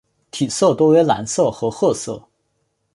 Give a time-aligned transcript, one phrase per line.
[0.31, 2.27] 体色多为蓝色和褐色。